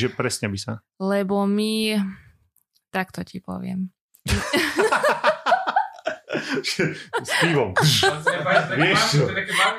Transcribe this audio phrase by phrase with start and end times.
[0.00, 0.80] Čiže presne by sa.
[0.96, 2.00] Lebo my,
[2.88, 3.92] takto ti poviem.
[7.20, 7.76] S pivom.
[8.80, 9.28] Vieš čo?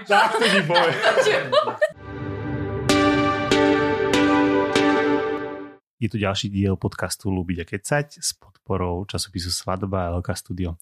[0.05, 0.97] Takto ti poviem.
[5.97, 10.77] Je tu ďalší diel podcastu Lúbiť a kecať s podporou časopisu Svadba a LK Studio.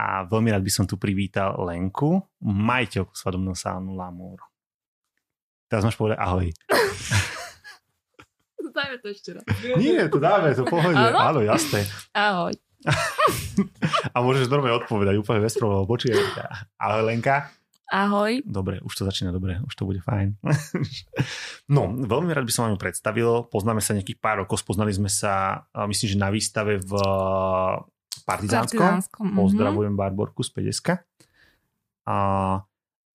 [0.00, 4.40] A veľmi rád by som tu privítal Lenku, majiteľku svadobného sánu Lamour.
[5.68, 6.48] Teraz máš povedať ahoj.
[8.78, 9.44] Dajme to ešte raz.
[9.74, 10.94] Nie, to dáme, to pohode.
[10.94, 11.18] Áno?
[11.18, 11.82] Áno, jasné.
[12.14, 12.54] Ahoj.
[14.14, 15.90] A môžeš normálne odpovedať úplne bez problémov.
[15.90, 16.22] Počujem.
[16.78, 17.50] Ahoj Lenka.
[17.88, 18.44] Ahoj.
[18.44, 20.36] Dobre, už to začína dobre, už to bude fajn.
[21.74, 23.48] no, veľmi rád by som vám ju predstavil.
[23.48, 26.92] Poznáme sa nejakých pár rokov, spoznali sme sa, myslím, že na výstave v
[28.28, 28.76] Partizánskom.
[28.76, 29.36] Partizánskom, mhm.
[29.40, 30.88] Pozdravujem Barborku z PDSK.
[32.12, 32.18] A,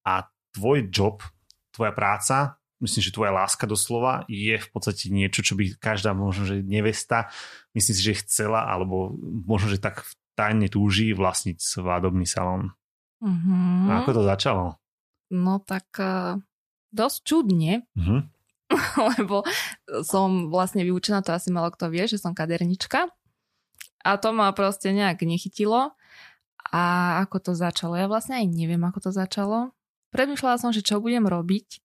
[0.01, 0.13] a
[0.57, 1.21] tvoj job,
[1.69, 6.43] tvoja práca, myslím, že tvoja láska doslova je v podstate niečo, čo by každá možno,
[6.43, 7.31] že nevesta,
[7.71, 9.15] myslím si, že chcela, alebo
[9.47, 10.03] možno, že tak
[10.35, 12.75] tajne túži vlastniť svadobný salón.
[13.23, 13.87] Mhm.
[13.87, 14.65] A ako to začalo?
[15.31, 16.37] No tak uh,
[16.91, 18.29] dosť čudne, Mhm.
[19.17, 19.45] lebo
[20.01, 23.05] som vlastne vyučená, to asi malo kto vie, že som kadernička.
[24.03, 25.93] A to ma proste nejak nechytilo.
[26.73, 26.83] A
[27.21, 27.93] ako to začalo?
[27.93, 29.71] Ja vlastne aj neviem, ako to začalo.
[30.09, 31.79] Premýšľala som, že čo budem robiť.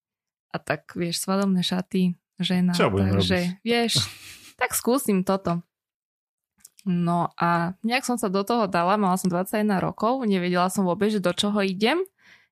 [0.49, 2.73] A tak, vieš, svadobné šaty, žena.
[2.73, 4.01] Čo budem takže, vieš,
[4.61, 5.61] tak skúsim toto.
[6.87, 11.11] No a nejak som sa do toho dala, mala som 21 rokov, nevedela som vôbec,
[11.11, 11.99] že do čoho idem.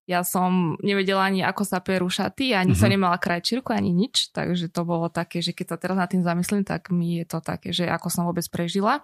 [0.07, 2.79] Ja som nevedela ani, ako sa perú šaty, ani mm-hmm.
[2.79, 6.23] som nemala krajčírku, ani nič, takže to bolo také, že keď sa teraz nad tým
[6.23, 9.03] zamyslím, tak mi je to také, že ako som vôbec prežila.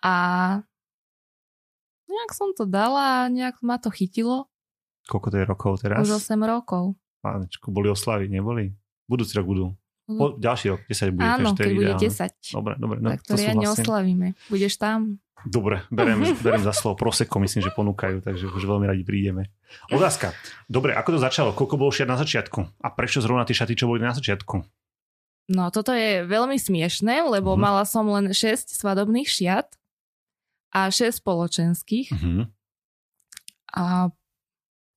[0.00, 0.14] A
[2.08, 4.48] nejak som to dala nejak ma to chytilo.
[5.04, 6.00] Koľko to je rokov teraz?
[6.00, 6.96] Už 8 rokov.
[7.20, 8.72] Pánečku, boli oslavy, neboli?
[9.04, 9.66] Budúci rok budú.
[10.10, 11.22] Po, ďalší rok, 10 bude.
[11.22, 12.10] Áno, to keď bude ideálne.
[12.50, 12.50] 10.
[12.50, 12.96] Dobre, dobre.
[12.98, 14.26] No, tak to riadne oslavíme.
[14.50, 15.22] Budeš tam?
[15.40, 19.54] Dobre, berem, berem za slovo Prosecco, myslím, že ponúkajú, takže už veľmi radi prídeme.
[19.88, 20.34] Otázka.
[20.66, 21.50] Dobre, ako to začalo?
[21.54, 22.82] Koľko bolo šiat na začiatku?
[22.82, 24.66] A prečo zrovna tie šaty, čo boli na začiatku?
[25.50, 27.60] No toto je veľmi smiešné, lebo Mhm.
[27.62, 29.66] mala som len 6 svadobných šiat
[30.70, 32.10] a 6 spoločenských.
[32.10, 32.50] Mhm.
[33.70, 34.10] A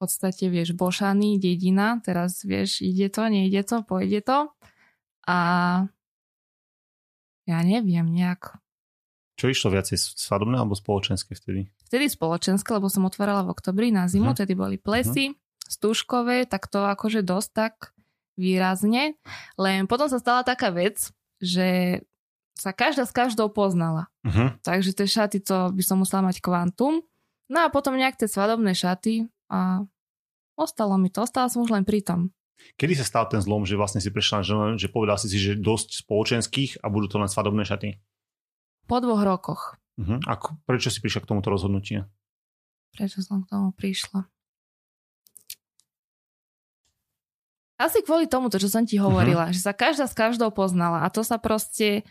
[0.04, 4.52] v podstate, vieš, Bošany, dedina, teraz vieš, ide to, nejde to, pôjde to.
[5.24, 5.40] A
[7.48, 8.60] ja neviem, nejak
[9.40, 11.72] Čo išlo viacej, svadobné alebo spoločenské vtedy?
[11.88, 14.38] vtedy spoločenské, lebo som otvárala v oktobri na zimu, Mhm.
[14.38, 17.74] tedy boli plesy, stúžkové, tak to akože dosť tak
[18.36, 19.14] výrazne.
[19.56, 22.02] Len potom sa stala taká vec, že
[22.58, 24.10] sa každá s každou poznala.
[24.26, 24.54] Uh-huh.
[24.62, 27.02] Takže tie šaty, to by som musela mať kvantum.
[27.50, 29.86] No a potom nejak tie svadobné šaty a
[30.56, 32.34] ostalo mi to, ostala som už len pri tom.
[32.80, 35.60] Kedy sa stal ten zlom, že vlastne si prešla, že, že povedal si si, že
[35.60, 38.00] dosť spoločenských a budú to len svadobné šaty?
[38.88, 39.62] Po dvoch rokoch.
[40.00, 40.20] Uh-huh.
[40.26, 42.08] A prečo si prišla k tomuto rozhodnutiu?
[42.94, 44.26] Prečo som k tomu prišla?
[47.82, 51.26] Asi kvôli tomuto, čo som ti hovorila, že sa každá s každou poznala a to
[51.26, 52.08] sa proste...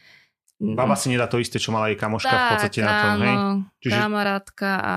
[0.63, 3.37] Baba si nedá to isté, čo mala jej kamoška v podstate na tom, hej?
[3.83, 4.95] Čiže- kamarátka a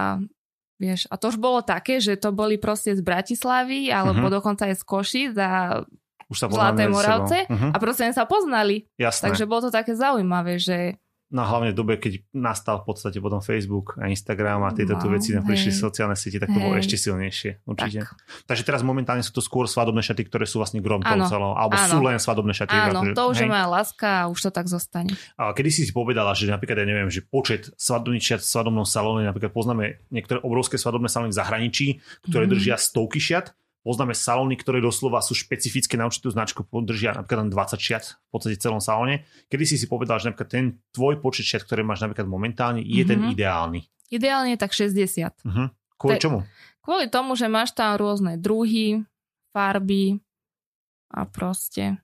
[0.76, 4.34] vieš, a to už bolo také, že to boli proste z Bratislavy alebo Mhm.
[4.34, 5.84] dokonca aj z Košic a
[6.26, 6.90] Už sa Zlaté.
[6.90, 7.70] Moravce Uh-huh.
[7.70, 8.90] a proste sa poznali.
[8.98, 9.30] Jasné.
[9.30, 13.18] Takže bolo to také zaujímavé, že No a hlavne v dobe, keď nastal v podstate
[13.18, 16.60] potom Facebook a Instagram a tieto tu No, veci, na prišli sociálne siete, tak to
[16.60, 18.06] bolo ešte silnejšie, určite.
[18.06, 18.14] tak.
[18.46, 21.74] Takže teraz momentálne sú to skôr svadobné šaty, ktoré sú vlastne grom toho celého, alebo
[21.74, 21.90] áno.
[21.90, 22.72] sú len svadobné šaty.
[22.72, 25.18] Áno, akože, to už je moja láska a už to tak zostane.
[25.34, 28.86] A kedy si si povedala, že napríklad, ja neviem, že počet svadobných šiat v svadobnom
[28.86, 31.88] salóne, napríklad poznáme niektoré obrovské svadobné salóny v zahraničí,
[32.24, 32.52] ktoré Mhm.
[32.52, 33.50] držia stovky šiat,
[33.86, 38.30] poznáme salóny, ktoré doslova sú špecifické na určitú značku, držia napríklad len 20 šiat v
[38.34, 39.16] podstate v celom salóne.
[39.46, 43.06] Kedy si si povedal, že napríklad ten tvoj počet šiat, ktoré máš napríklad momentálne, je
[43.06, 43.30] ten Mhm.
[43.32, 43.80] ideálny?
[44.10, 45.38] Ideálne tak 60.
[45.46, 45.70] Uh-huh.
[45.96, 46.40] Kvôli To je- čomu?
[46.82, 49.06] Kvôli tomu, že máš tam rôzne druhy,
[49.50, 50.18] farby
[51.10, 52.02] a proste...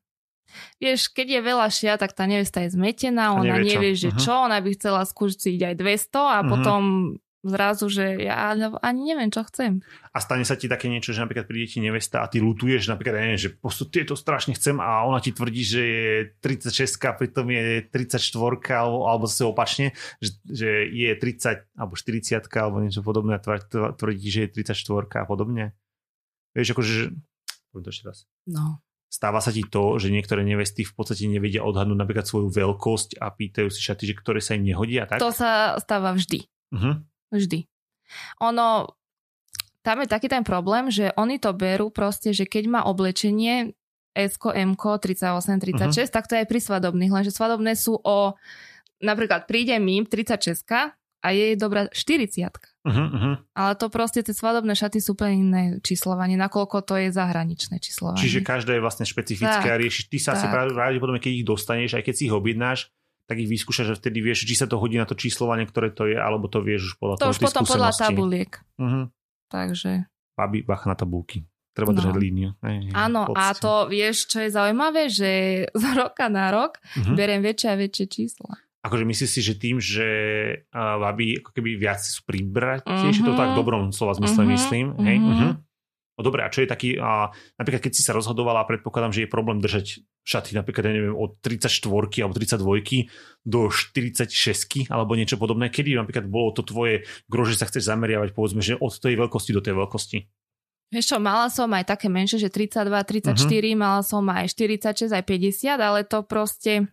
[0.77, 3.79] Vieš, keď je veľa šia, tak tá nevesta je zmetená, ona nevie čo.
[3.79, 4.19] nevie, že Mhm.
[4.19, 6.47] čo, ona by chcela skúsiť aj 200 a Mhm.
[6.51, 6.81] potom
[7.41, 9.81] zrazu, že ja ani neviem, čo chcem.
[10.13, 13.17] A stane sa ti také niečo, že napríklad príde ti nevesta a ty lutuješ, napríklad,
[13.17, 17.13] ja neviem, že prosto tieto strašne chcem a ona ti tvrdí, že je 36 a
[17.17, 23.01] pritom je 34 alebo, alebo zase opačne, že, že je 30 alebo 40 alebo niečo
[23.01, 25.73] podobné a tvr- tvrdí, že je 34 a podobne.
[26.53, 27.05] Vieš, akože, že...
[27.71, 28.17] Poviem to ešte raz.
[28.45, 28.83] No.
[29.11, 33.27] Stáva sa ti to, že niektoré nevesty v podstate nevedia odhadnúť napríklad svoju veľkosť a
[33.31, 35.19] pýtajú si šaty, že ktoré sa im nehodia, tak?
[35.19, 36.47] To sa stáva vždy.
[36.71, 37.03] Uh-huh.
[37.31, 37.65] Vždy.
[38.43, 38.91] Ono,
[39.81, 43.73] tam je taký ten problém, že oni to berú proste, že keď má oblečenie
[44.13, 45.17] S, M, 38,
[45.57, 46.11] 36, uh-huh.
[46.11, 48.35] tak to je aj pri svadobných, lenže svadobné sú o,
[48.99, 50.67] napríklad príde mi 36
[51.21, 53.35] a je jej dobrá 40 uh-huh, uh-huh.
[53.55, 58.21] Ale to proste, tie svadobné šaty sú úplne iné číslovanie, nakoľko to je zahraničné číslovanie.
[58.21, 60.43] Čiže každé je vlastne špecifické tak, a riešiš, ty sa tak.
[60.43, 60.45] asi
[60.75, 62.91] pravdepodobne, keď ich dostaneš, aj keď si ich objednáš,
[63.25, 66.09] tak ich vyskúšaš, že vtedy vieš, či sa to hodí na to číslovanie, ktoré to
[66.09, 68.51] je, alebo to vieš už podľa to toho, už potom podľa tabuliek.
[68.75, 69.05] Uh-huh.
[69.47, 70.09] Takže...
[70.35, 71.45] Babi, bacha na tabulky.
[71.71, 72.19] Treba držať no.
[72.19, 72.49] líniu.
[72.91, 75.31] Áno, a to vieš, čo je zaujímavé, že
[75.81, 77.15] z roka na rok uh-huh.
[77.15, 78.51] beriem väčšie a väčšie čísla
[78.81, 80.09] akože myslíš si, že tým, že
[80.73, 83.13] uh, aby ako keby viac sú pribrať, uh-huh.
[83.13, 84.55] to tak v dobrom slova zmysle uh-huh.
[84.57, 85.17] myslím, hej?
[85.21, 85.53] Uh-huh.
[86.21, 89.33] No dobré, a čo je taký, uh, napríklad keď si sa rozhodovala, predpokladám, že je
[89.33, 91.81] problém držať šaty napríklad, ja neviem, od 34
[92.21, 93.09] alebo 32
[93.41, 95.73] do 46 alebo niečo podobné.
[95.73, 99.51] Kedy napríklad bolo to tvoje gro, že sa chceš zameriavať, povedzme, že od tej veľkosti
[99.57, 100.17] do tej veľkosti?
[100.93, 103.73] Vieš čo, mala som aj také menšie, že 32, 34, uh-huh.
[103.73, 106.85] mala som aj 46, aj 50, ale to proste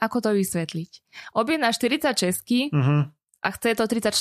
[0.00, 0.90] ako to vysvetliť?
[1.36, 3.13] Objedná 46 uh-huh.
[3.44, 4.16] A chce to 34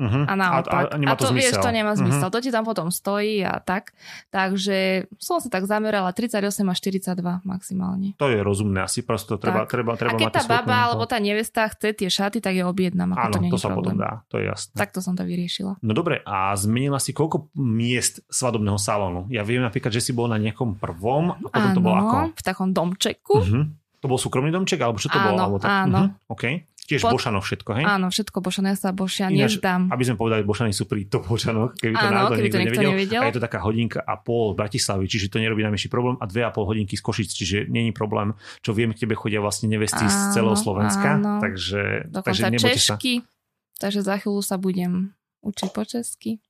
[0.00, 0.24] uh-huh.
[0.24, 0.96] a naopak.
[0.96, 1.36] A, a, a to zmysel.
[1.36, 2.00] vieš, to nemá mhm.
[2.00, 2.26] zmysel.
[2.26, 2.34] Uh-huh.
[2.34, 3.92] To ti tam potom stojí a tak.
[4.32, 8.16] Takže som sa tak zamerala 38 a 42 maximálne.
[8.16, 9.76] To je rozumné, asi prosto treba, tak.
[9.76, 13.12] treba, treba A keď tá baba alebo tá nevesta chce tie šaty, tak je objednám.
[13.12, 14.72] Áno, to, to sa potom dá, to je jasné.
[14.80, 15.76] Takto som to vyriešila.
[15.84, 19.28] No dobre, a zmenila si koľko miest svadobného salónu?
[19.28, 22.16] Ja viem napríklad, že si bol na nejakom prvom a potom Áno, to bolo ako?
[22.32, 23.36] v takom domčeku.
[23.36, 23.64] Uh-huh.
[24.04, 25.38] To bol súkromný domček, alebo čo to áno, bolo?
[25.40, 25.70] Alebo tak?
[25.88, 26.32] Áno, uh-huh.
[26.32, 26.44] OK.
[26.84, 27.16] Tiež Pod...
[27.16, 27.84] Bošano všetko, hej?
[27.88, 29.88] Áno, všetko Bošano, ja sa Bošia Ináč, nezdám.
[29.88, 32.80] Aby sme povedali, Bošany sú pri to Bošanoch, keby to áno, náhodou keby to niekto
[32.84, 32.92] nevedel.
[32.92, 33.22] nevedel.
[33.24, 36.28] A je to taká hodinka a pol v Bratislavy, čiže to nerobí najmenší problém a
[36.28, 38.36] dve a pol hodinky z Košic, čiže není problém.
[38.60, 41.40] Čo viem, k tebe chodia vlastne nevesty áno, z celého Slovenska, áno.
[41.40, 43.80] takže, Dokonca takže češky, sa.
[43.80, 46.44] takže za chvíľu sa budem učiť po česky.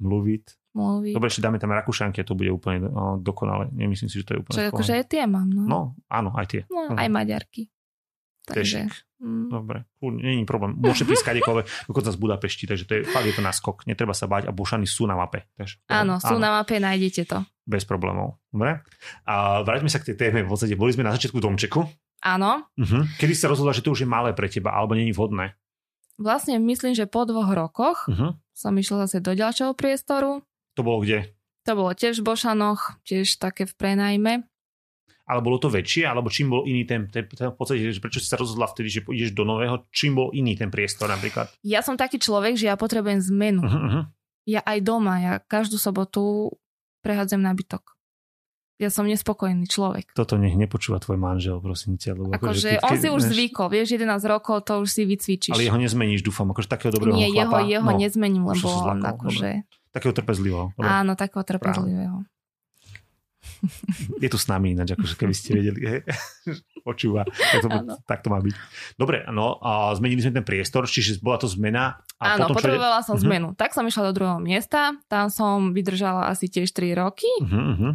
[0.00, 1.14] Mluviť mluví.
[1.14, 3.70] Dobre, ešte dáme tam Rakúšanky a to bude úplne uh, dokonale.
[3.70, 5.62] Nemyslím si, že to je úplne Čo, akože aj tie mám, no.
[5.64, 5.80] No,
[6.10, 6.60] áno, aj tie.
[6.66, 7.70] No, aj Maďarky.
[8.44, 8.92] Takže...
[9.24, 9.48] Mm.
[9.48, 10.76] Dobre, není problém.
[10.76, 13.88] Môžete prísť kadekoľvek, dokonca z Budapešti, takže to je, fakt je to naskok.
[13.88, 15.48] Netreba sa báť a Bošany sú na mape.
[15.56, 16.44] Takže, áno, sú áno.
[16.44, 17.40] na mape, nájdete to.
[17.64, 18.36] Bez problémov.
[18.52, 18.84] Dobre.
[19.24, 20.44] A vráťme sa k tej téme.
[20.44, 21.88] V podstate boli sme na začiatku domčeku.
[22.20, 22.68] Áno.
[22.76, 23.02] Uh-huh.
[23.16, 25.56] Kedy sa rozhodla, že to už je malé pre teba, alebo není vhodné?
[26.20, 28.36] Vlastne myslím, že po dvoch rokoch uh-huh.
[28.52, 30.44] som išla zase do ďalšieho priestoru.
[30.76, 31.32] To bolo kde?
[31.64, 34.32] To bolo tiež v Bošanoch, tiež také v prenajme
[35.24, 38.20] ale bolo to väčšie, alebo čím bol iný ten, ten, ten v podstate, že prečo
[38.20, 41.48] si sa rozhodla vtedy, že ideš do nového, čím bol iný ten priestor napríklad?
[41.64, 43.64] Ja som taký človek, že ja potrebujem zmenu.
[43.64, 44.04] Uh-huh, uh-huh.
[44.44, 46.52] Ja aj doma, ja každú sobotu
[47.00, 47.96] prehadzem nábytok.
[48.74, 50.12] Ja som nespokojný človek.
[50.18, 52.18] Toto nech nepočúva tvoj manžel, prosím ťa.
[52.36, 53.30] Akože, akože on si už než...
[53.30, 55.54] zvykol, vieš, 11 rokov to už si vycvičíš.
[55.54, 57.62] Ale jeho nezmeníš, dúfam, akože takého dobrého Nie, chlapa.
[57.64, 59.62] jeho, jeho no, nezmením, lebo on akože...
[59.94, 60.74] Takého trpezlivého.
[60.74, 60.90] Dobre.
[60.90, 62.26] Áno, takého trpezlivého.
[64.20, 66.00] Je tu s nami ináč, akože keby ste vedeli, hej,
[66.88, 67.68] počúva, tak to,
[68.04, 68.54] tak to má byť.
[68.96, 72.04] Dobre, no a zmenili sme ten priestor, čiže bola to zmena.
[72.20, 73.12] A Áno, potom, potrebovala čo...
[73.12, 73.26] som uh-huh.
[73.28, 73.48] zmenu.
[73.56, 77.30] Tak som išla do druhého miesta, tam som vydržala asi tiež 3 roky.
[77.40, 77.92] Uh-huh, uh-huh.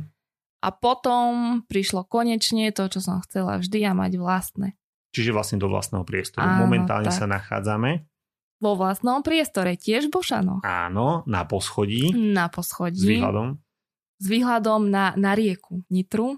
[0.60, 4.76] A potom prišlo konečne to, čo som chcela vždy a mať vlastné.
[5.16, 6.46] Čiže vlastne do vlastného priestoru.
[6.46, 7.18] Áno, Momentálne tak.
[7.18, 8.06] sa nachádzame
[8.60, 10.62] vo vlastnom priestore, tiež v Bošanoch.
[10.68, 12.12] Áno, na poschodí.
[12.12, 13.00] Na poschodí.
[13.00, 13.56] S výhľadom
[14.20, 16.38] s výhľadom na, na rieku Nitru.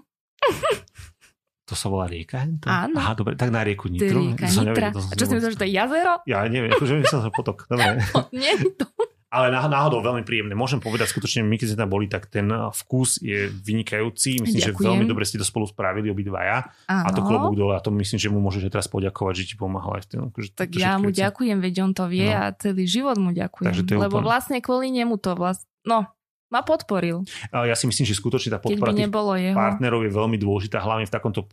[1.70, 2.42] To sa volá rieka?
[2.62, 2.66] To...
[2.68, 2.98] Áno.
[3.00, 4.34] Aha, dobre, tak na rieku Nitru.
[4.34, 4.92] Rieka Nitra.
[4.92, 6.14] Neviem, A čo si myslíš, že to je jazero?
[6.28, 7.64] Ja neviem, akože myslel som potok.
[7.70, 8.02] Dobre.
[8.36, 8.86] Nie to.
[9.32, 10.52] Ale náhodou veľmi príjemné.
[10.52, 14.44] Môžem povedať, skutočne my keď sme tam boli, tak ten vkus je vynikajúci.
[14.44, 14.76] Myslím, Ďakujem.
[14.76, 16.68] že veľmi dobre ste to spolu spravili obidvaja.
[16.84, 17.08] Áno.
[17.08, 17.72] A to klobúk dole.
[17.72, 20.20] A to myslím, že mu môžete teraz poďakovať, že ti pomáhal aj v tom.
[20.28, 21.24] Akože, tak ja mu veci.
[21.24, 22.44] ďakujem, veď on to vie no.
[22.44, 23.72] a celý život mu ďakujem.
[23.96, 24.28] Lebo úplne...
[24.28, 25.64] vlastne kvôli nemu to vlastne...
[25.88, 26.12] No,
[26.52, 27.24] ma podporil.
[27.48, 29.56] Ja si myslím, že skutočne tá podpora tých jeho.
[29.56, 31.48] partnerov je veľmi dôležitá, hlavne v takomto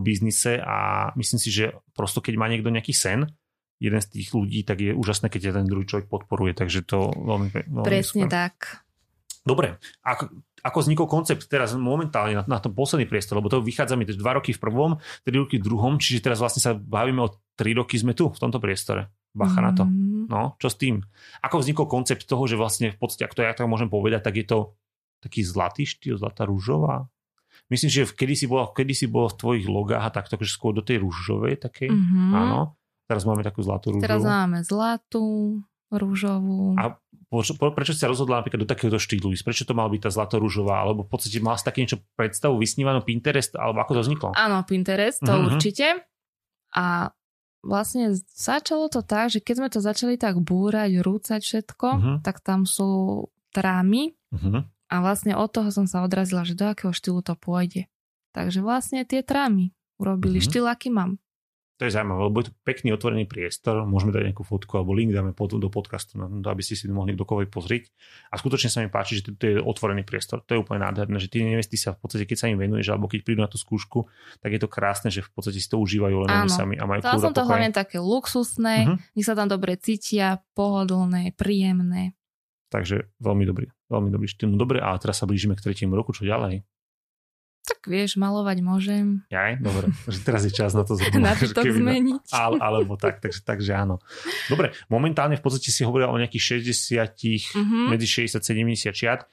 [0.00, 3.28] biznise a myslím si, že prosto keď má niekto nejaký sen,
[3.78, 7.48] jeden z tých ľudí, tak je úžasné, keď ten druhý človek podporuje, takže to veľmi...
[7.54, 8.32] veľmi Presne super.
[8.32, 8.54] tak.
[9.46, 13.94] Dobre, ako, ako vznikol koncept teraz momentálne na, na tom posledný priestor, lebo to vychádza
[13.94, 17.32] mi dva roky v prvom, tri roky v druhom, čiže teraz vlastne sa bavíme o
[17.54, 19.08] tri roky sme tu, v tomto priestore.
[19.32, 19.64] Bacha mm.
[19.64, 19.84] na to.
[19.86, 20.17] Mhm.
[20.28, 21.00] No, čo s tým?
[21.40, 24.36] Ako vznikol koncept toho, že vlastne v podstate, ak to ja tak môžem povedať, tak
[24.36, 24.58] je to
[25.24, 27.08] taký zlatý štýl, zlatá rúžová?
[27.72, 30.76] Myslím, že kedy si bolo, kedy si bolo v tvojich logách a takto, že skôr
[30.76, 32.32] do tej rúžovej takej, mm-hmm.
[32.36, 32.76] áno.
[33.08, 34.04] Teraz máme takú zlatú rúžovú.
[34.04, 35.26] Teraz máme zlatú,
[35.88, 36.76] rúžovú.
[36.76, 37.00] A
[37.32, 39.44] prečo, prečo si sa rozhodla napríklad do takéhoto štýlu ísť?
[39.44, 40.84] Prečo to mal byť tá zlato-rúžová?
[40.84, 43.56] Alebo v podstate mal si také niečo predstavu, vysnívanú Pinterest?
[43.56, 44.28] Alebo ako to vzniklo?
[44.36, 45.48] Áno, Pinterest, to mm-hmm.
[45.48, 45.86] určite.
[46.76, 47.08] A
[47.62, 52.16] vlastne začalo to tak, že keď sme to začali tak búrať, rúcať všetko, uh-huh.
[52.22, 54.64] tak tam sú trámy, uh-huh.
[54.88, 57.92] A vlastne od toho som sa odrazila, že do akého štýlu to pôjde.
[58.32, 60.44] Takže vlastne tie trámy urobili Mhm.
[60.48, 61.20] štýl, aký mám.
[61.78, 65.14] To je zaujímavé, lebo je to pekný otvorený priestor, môžeme dať nejakú fotku alebo link
[65.14, 67.94] dáme pod, do podcastu, na to, aby ste si to mohli kdokoľvek pozrieť.
[68.30, 70.42] A skutočne sa mi páči, že to, je otvorený priestor.
[70.50, 73.06] To je úplne nádherné, že tie nevesty sa v podstate, keď sa im venuješ alebo
[73.06, 74.10] keď prídu na tú skúšku,
[74.42, 76.98] tak je to krásne, že v podstate si to užívajú len oni sami a majú
[76.98, 78.94] Dala kľud a som to hlavne také luxusné, Mhm.
[79.14, 82.18] nech sa tam dobre cítia, pohodlné, príjemné.
[82.74, 84.50] Takže veľmi dobrý, veľmi dobrý štýl.
[84.50, 86.66] No dobre, a teraz sa blížime k tretiemu roku, čo ďalej?
[87.60, 91.20] Tak vieš, malovať môžem, Jaj, dobre, že teraz je čas na to zrovna.
[91.22, 92.22] na to keby na- zmeniť.
[92.30, 94.00] Ale, alebo tak, takže, takže áno.
[94.46, 97.12] Dobre, momentálne v podstate si hovorila o nejakých 60,
[97.54, 97.90] Mhm.
[97.90, 99.28] medzi 60-70 šiat.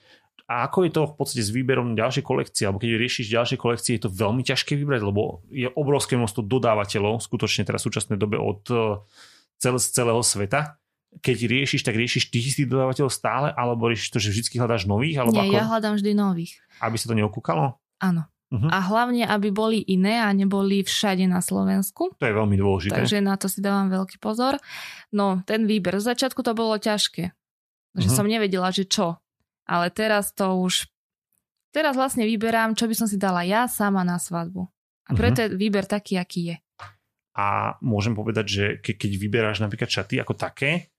[0.45, 3.91] A ako je to v podstate s výberom ďalšej kolekcie, alebo keď riešiš ďalšie kolekcie,
[3.93, 8.37] je to veľmi ťažké vybrať, lebo je obrovské množstvo dodávateľov, skutočne teraz v súčasnej dobe
[8.37, 9.01] od eh,
[9.57, 10.77] cel, z celého sveta.
[11.15, 15.17] Keď riešiš, tak riešiš tých istých dodávateľov stále, alebo riešiš to, že vždy hľadáš nových,
[15.17, 16.53] alebo Nie, ako, ja hľadám vždy nových.
[16.77, 17.79] aby sa to neokúkalo?
[17.99, 18.27] Áno.
[18.53, 18.69] Mhm.
[18.69, 22.13] A hlavne, aby boli iné a neboli všade na Slovensku.
[22.15, 22.93] To je veľmi dôležité.
[22.93, 24.61] Takže na to si dávam veľký pozor.
[25.11, 25.97] No, ten výber.
[25.97, 27.33] Z začiatku to bolo ťažké.
[27.97, 28.15] Že Mhm.
[28.15, 29.17] som nevedela, že čo.
[29.65, 30.85] Ale teraz to už...
[31.73, 34.69] Teraz vlastne vyberám, čo by som si dala ja sama na svadbu.
[35.05, 35.17] A Mhm.
[35.17, 36.55] preto je výber taký, aký je.
[37.35, 40.94] A môžem povedať, že ke, keď vyberáš napríklad šaty ako také,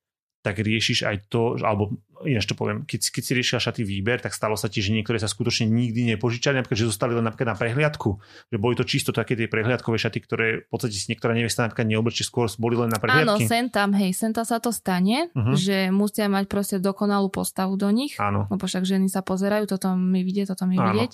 [0.46, 1.90] tak riešiš aj to, alebo
[2.22, 5.18] ináč to poviem, keď, keď si riešila šaty výber, tak stalo sa ti, že niektoré
[5.18, 8.16] sa skutočne nikdy nepožičali, napríklad, že zostali len napríklad na prehliadku.
[8.48, 11.90] Že boli to čisto také tie prehliadkové šaty, ktoré v podstate si niektorá nevesta napríklad
[11.90, 13.04] neoblečie, skôr boli len na Áno,
[13.36, 13.44] prehliadky.
[13.44, 15.52] sem tam, hej, sem tam sa to stane, Mhm.
[15.58, 18.16] že musia mať proste dokonalú postavu do nich.
[18.16, 18.46] Áno.
[18.48, 20.94] Lebo však ženy sa pozerajú, toto mi vidie, toto mi Áno.
[20.94, 21.12] vidieť.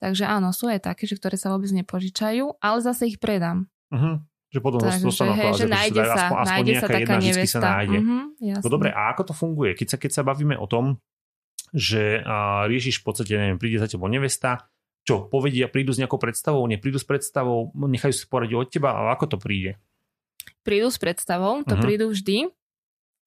[0.00, 3.68] Takže áno, sú aj také, že ktoré sa vôbec nepožičajú, ale zase ich predám.
[3.92, 4.29] Mhm.
[4.50, 6.98] Že potom Takže, dostanú hej, že dajú, nájde aspoň, sa, aspoň nájde sa nejaká taká
[7.00, 7.54] jedna nevesta.
[7.54, 7.98] sa nájde.
[7.98, 8.62] Mhm, jasné.
[8.62, 9.70] No dobre, a ako to funguje?
[9.72, 10.84] Keď sa, keď sa bavíme o tom,
[11.70, 14.66] že a, riešiš v podstate, neviem, príde za tebou nevesta,
[15.00, 19.14] čo povedia, prídu s nejakou predstavou, neprídu s predstavou, nechajú si poradiť od teba, ale
[19.14, 19.78] ako to príde?
[20.60, 21.80] Prídu s predstavou, to Mhm.
[21.80, 22.50] prídu vždy,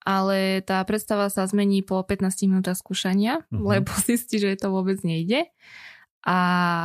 [0.04, 3.64] ale tá predstava sa zmení po 15 minútach skúšania, Mhm.
[3.64, 5.48] lebo zistí, že to vôbec nejde.
[6.22, 6.36] A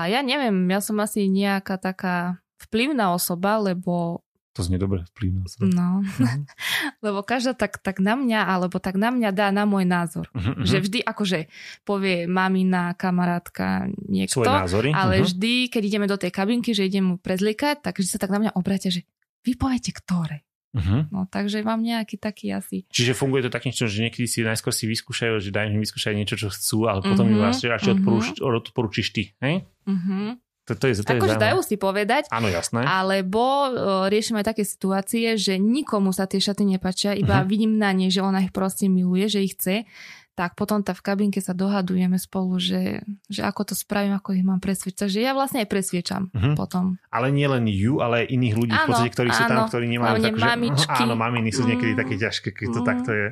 [0.06, 4.22] ja neviem, ja som asi nejaká taká vplyvná osoba, lebo
[4.58, 5.62] To znie dobre, vplyvná osoba.
[5.64, 6.42] no, Mhm.
[7.06, 10.26] lebo každá tak, tak na mňa, alebo tak na mňa dá na môj názor.
[10.32, 11.38] Mhm, Že vždy akože
[11.82, 14.88] povie mamina, kamarátka, niekto, Svoje názory.
[14.90, 15.24] ale Mhm.
[15.24, 18.40] vždy, keď ideme do tej kabinky, že idem mu prezliekať, tak vždy sa tak na
[18.40, 19.06] mňa obrátia, že
[19.40, 20.42] vy poviete ktoré.
[20.70, 21.08] Mhm.
[21.08, 22.84] No takže mám nejaký taký asi.
[22.86, 26.36] Čiže funguje to takým, že niekedy si najskôr si vyskúšajú, že dajú im vyskúšať niečo,
[26.36, 29.22] čo chcú, ale potom Mhm, im radšej radšej odporúč- odporúčiš ty.
[29.38, 29.64] Hej?
[29.86, 30.36] Uh-huh.
[30.68, 32.84] To, to je, to Akože dajú si povedať, Áno, jasné.
[32.84, 33.72] alebo uh,
[34.06, 37.46] riešime aj také situácie, že nikomu sa tie šaty nepačia, iba Mhm.
[37.46, 39.88] vidím na nej, že ona ich proste miluje, že ich chce,
[40.34, 44.46] tak potom tá v kabinke sa dohadujeme spolu, že, že ako to spravím, ako ich
[44.46, 45.02] mám presviečať.
[45.02, 46.54] Takže ja vlastne aj presviečam Mhm.
[46.54, 46.94] potom.
[47.08, 49.66] Ale nie len ju, ale aj iných ľudí, v Áno, podstate, ktorí sú tam, áno.
[49.66, 50.44] ktorí nemajú Hlavne tak, že...
[50.46, 51.00] mamičky.
[51.02, 51.98] Áno, maminy sú niekedy Mm.
[51.98, 52.86] také ťažké, keď to Mm.
[52.86, 53.26] takto je.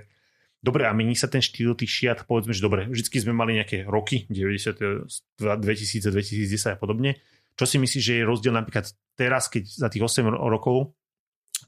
[0.65, 3.87] Dobre, a mení sa ten štýl tých šiat, povedzme, že dobre, vždycky sme mali nejaké
[3.87, 5.07] roky, 90,
[5.39, 7.21] 2000, 2010 a podobne.
[7.55, 10.93] Čo si myslíš, že je rozdiel napríklad teraz, keď za tých 8 ro- rokov,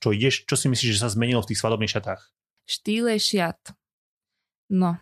[0.02, 2.20] čo ideš, čo si myslíš, že sa zmenilo v tých svadobných šatách?
[2.68, 3.72] Štýle šiat.
[4.68, 5.00] No.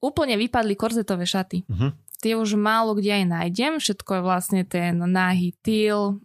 [0.00, 1.66] Úplne vypadli korzetové šaty.
[1.68, 1.88] Mhm.
[2.18, 3.72] Tie už málo kde aj nájdem.
[3.78, 6.18] Všetko je vlastne ten nahý tyl,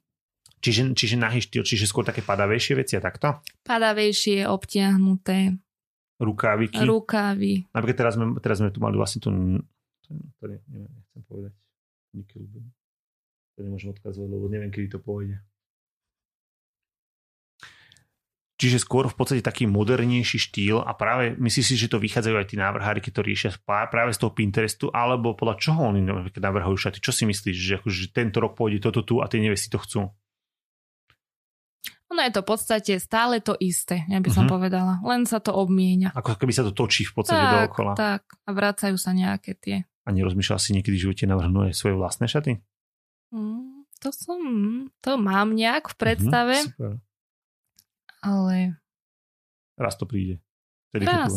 [0.64, 3.44] Čiže, čiže nahý štýl, čiže skôr také padavejšie veci a takto?
[3.68, 5.60] padavejšie, obtiahnuté,
[6.24, 6.80] Rukáviky?
[6.82, 7.68] rukávy.
[7.76, 9.30] Napríklad teraz sme, teraz sme tu mali vlastne tu...
[9.30, 11.54] To ne, neviem, nechcem povedať.
[12.16, 12.68] Nickelback.
[13.54, 15.38] To nemôžem odkazovať, lebo neviem, kedy to pôjde.
[18.64, 22.48] Čiže skôr v podstate taký modernejší štýl a práve myslíš si, že to vychádzajú aj
[22.48, 26.88] tí návrhári, keď to riešia práve z toho Pinterestu, alebo podľa čoho oni napríklad navrhujú
[26.88, 27.04] šaty?
[27.04, 29.84] Čo si myslíš, že, akože, že tento rok pôjde toto tu a tie nevesty to
[29.84, 30.02] chcú?
[32.24, 34.52] Ono je to v podstate stále to isté, ja by som Mhm.
[34.54, 34.94] povedala.
[35.02, 36.08] Len sa to obmienia.
[36.10, 37.92] Ako keby sa to točí v podstate Tak, dookola.
[37.94, 38.24] tak.
[38.42, 39.84] A vracajú sa nejaké tie.
[40.02, 42.64] A nerozmýšľal si niekedy v živote navrhnúť svoje vlastné šaty?
[43.30, 44.40] Mm, to som,
[44.98, 46.92] to mám nejak v predstave, Mhm, super.
[48.22, 48.80] ale
[49.74, 50.40] Raz to príde.
[50.88, 51.34] Vtedy Raz.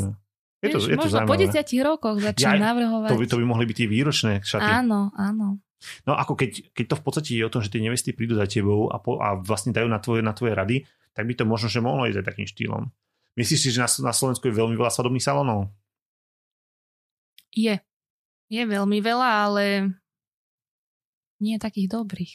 [0.58, 1.42] Je to, vieš, je to možno po zaujímavé.
[1.42, 3.08] desiatich rokoch Jaj, začnem navrhovať.
[3.08, 4.62] To by, to by mohli byť tie výročné šaty.
[4.62, 5.58] Áno, áno.
[6.08, 8.48] No ako keď, keď to v podstate je o tom, že tie nevesty prídu za
[8.48, 10.76] tebou a, po, a vlastne dajú na tvoje, na tvoje rady,
[11.12, 12.82] tak by to možno, že mohlo ísť aj takým štýlom.
[13.36, 15.68] Myslíš si, že na, na Slovensku je veľmi veľa svadobných salónov?
[17.52, 17.76] Je.
[18.46, 19.64] Je veľmi veľa, ale
[21.40, 22.32] nie takých dobrých.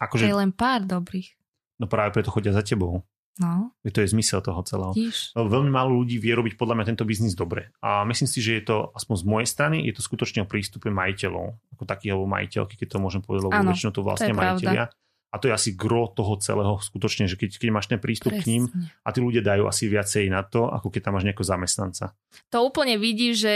[0.00, 1.36] Akože, Je len pár dobrých.
[1.76, 3.04] no práve preto chodia za tebou.
[3.38, 4.90] No, To je zmysel toho celého.
[4.90, 5.32] vidíš.
[5.32, 7.70] Veľmi málo ľudí vie robiť podľa mňa tento biznis dobre.
[7.78, 10.88] A myslím si, že je to, aspoň z mojej strany, je to skutočne o prístupe
[10.88, 14.50] majiteľov, ako takých alebo majiteľky, keď to môžem povedať, lebo väčšinou to vlastne to pravda.
[14.58, 14.84] majiteľia.
[15.30, 18.50] A to je asi gro toho celého skutočne, že keď, keď máš ten prístup k
[18.50, 18.90] ním Presne.
[18.98, 22.04] a tí ľudia dajú asi viacej na to, ako keď tam máš nejakého zamestnanca.
[22.50, 23.52] To úplne vidí, že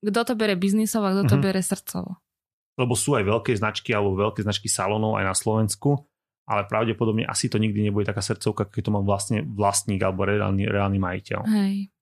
[0.00, 1.44] kto to bere biznisov a kto to Mhm.
[1.44, 2.16] bere srdcovo.
[2.74, 6.00] Lebo sú aj veľké značky alebo veľké značky salónov aj na Slovensku,
[6.48, 10.64] ale pravdepodobne asi to nikdy nebude taká srdcovka, keď to má vlastne vlastník alebo reálny,
[10.64, 11.40] reálny majiteľ.
[11.44, 11.92] Hej.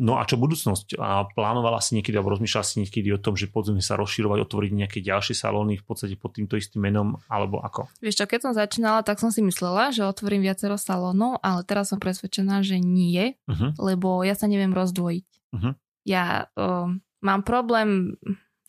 [0.00, 0.96] No a čo budúcnosť?
[1.02, 4.70] A plánovala si niekedy, alebo rozmýšľala si niekedy o tom, že poďme sa rozširovať, otvoriť
[4.72, 7.90] nejaké ďalšie salóny v podstate pod týmto istým menom, alebo ako?
[7.98, 11.90] Vieš čo, keď som začínala, tak som si myslela, že otvorím viacero salónov, ale teraz
[11.90, 13.74] som presvedčená, že nie, Uh-huh.
[13.82, 15.26] lebo ja sa neviem rozdvojiť.
[15.58, 15.70] Mhm.
[16.06, 18.14] Ja um, mám problém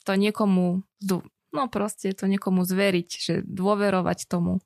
[0.04, 4.60] to niekomu, zdu- no proste to niekomu zveriť, že dôverovať tomu.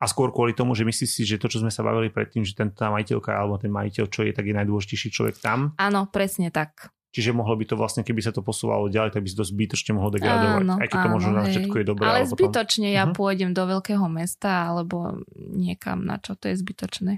[0.00, 2.56] A skôr kvôli tomu, že myslíš si, že to, čo sme sa bavili predtým, že
[2.56, 5.76] ten, tá majiteľka alebo ten majiteľ, čo je, tak je najdôležitejší človek tam.
[5.76, 6.88] Áno, presne tak.
[7.08, 9.96] Čiže mohlo by to vlastne, keby sa to posúvalo ďalej, tak by si to zbytočne
[9.96, 10.60] mohlo degradovať.
[10.60, 12.04] Áno, Aj keď to áno, možno na všetko je dobré.
[12.04, 12.36] Ale ale potom...
[12.36, 13.12] zbytočne ja Mhm.
[13.16, 17.12] pôjdem do veľkého mesta alebo niekam na čo, to je zbytočné.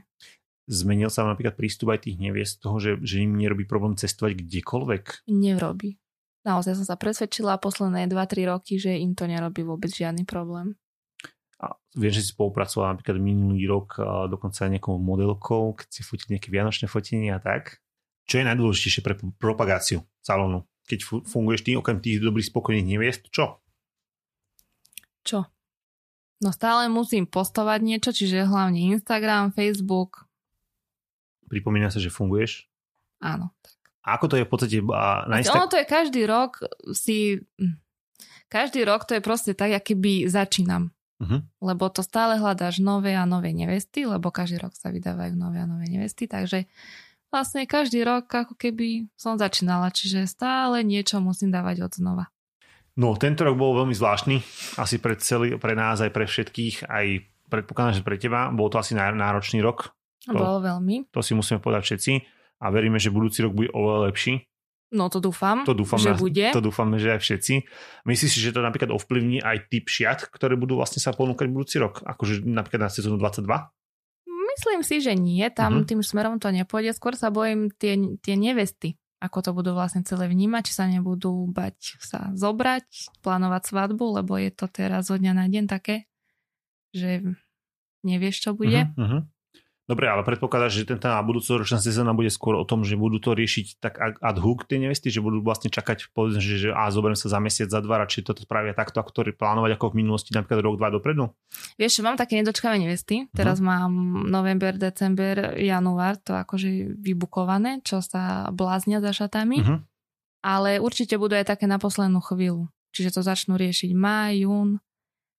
[0.71, 5.27] Zmenil sa napríklad prístup aj tých neviest toho, že, že im nerobí problém cestovať kdekoľvek.
[5.27, 5.99] Nerobí.
[6.41, 10.73] Naozaj som sa presvedčila posledné 2-3 roky, že im to nerobí vôbec žiadny problém.
[11.61, 14.01] A viem, že si spolupracoval napríklad minulý rok
[14.33, 17.85] dokonca aj nejakou modelkou, keď si fotil nejaké vianočné fotenie a tak.
[18.25, 20.65] Čo je najdôležitejšie pre propagáciu salónu?
[20.89, 23.61] Keď fu- funguješ ty okrem tých dobrých spokojných neviest, čo?
[25.21, 25.45] Čo?
[26.41, 30.25] No stále musím postovať niečo, čiže hlavne Instagram, Facebook.
[31.53, 32.65] Pripomína sa, že funguješ?
[33.21, 33.53] Áno.
[33.53, 37.37] A ako to je v podstate a, Ono to je každý rok si...
[37.57, 37.77] hm,
[38.51, 40.91] Každý rok to je proste tak, aký by začínam.
[41.23, 41.63] Mhm.
[41.63, 45.71] Lebo to stále hľadáš nové a nové nevesty, lebo každý rok sa vydávajú nové a
[45.71, 46.67] nové nevesty, takže
[47.31, 52.25] vlastne každý rok ako keby som začínala, čiže stále niečo musím dávať od znova.
[52.99, 54.43] No, tento rok bol veľmi zvláštny.
[54.77, 57.07] Asi pre, celý, pre nás, aj pre všetkých, aj
[57.47, 58.51] predpokladám, že pre teba.
[58.51, 59.95] Bol to asi náro- náročný rok.
[60.27, 61.07] A Bolo veľmi.
[61.15, 62.13] To si musíme povedať všetci.
[62.61, 64.45] A veríme, že budúci rok bude oveľa lepší.
[64.91, 66.51] No to dúfam, To dúfame, že bude.
[66.51, 67.55] To dúfame, že aj všetci.
[68.05, 71.79] Myslíš si, že to napríklad ovplyvní aj typ šiat, ktoré budú vlastne sa ponúkať budúci
[71.79, 72.03] rok?
[72.03, 73.71] Akože napríklad na sezónu 22?
[74.27, 75.87] Myslím si, že nie, tam Mhm.
[75.87, 76.91] tým smerom to nepôjde.
[76.93, 81.47] Skôr sa bojím tie, tie nevesty, ako to budú vlastne celé vnímať, či sa nebudú
[81.47, 86.11] bať sa zobrať, plánovať svadbu, lebo je to teraz od dňa na deň také,
[86.91, 87.23] že
[88.03, 88.91] nevieš, čo bude.
[88.91, 89.21] Uh-huh, uh-huh.
[89.91, 93.83] Dobre, ale predpokladáš, že tá budúcoročná sezóna bude skôr o tom, že budú to riešiť
[93.83, 97.27] tak ad- hoc tie nevesty, že budú vlastne čakať, povedzme, že, že a zoberiem sa
[97.27, 100.63] za mesiac, za dva, radšej toto spravia takto, ako to plánovať ako v minulosti, napríklad
[100.63, 101.35] rok, dva dopredu?
[101.75, 103.27] Vieš, mám také nedočkavé nevesty.
[103.35, 103.91] Teraz mám
[104.31, 109.59] november, december, január, to akože vybukované, čo sa bláznia za šatami.
[109.59, 109.83] Uh-huh.
[110.47, 112.71] Ale určite budú aj také na poslednú chvíľu.
[112.95, 114.79] Čiže to začnú riešiť maj, jún,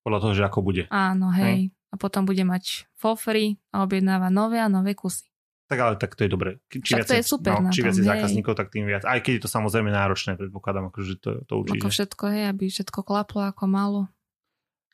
[0.04, 0.84] Podľa toho, že ako bude.
[0.92, 1.72] áno, hej.
[1.92, 5.28] A potom bude mať fofry a objednáva nové a nové kusy.
[5.72, 6.60] Tak ale tak to je dobre.
[6.68, 9.08] Čím Však to je super no, na čím viac je zákazníkov, tak tým viac.
[9.08, 11.80] Aj keď je to samozrejme náročné, predpokladám, akože to, to určite.
[11.80, 14.02] Ako všetko, hej, aby všetko klaplo ako malo.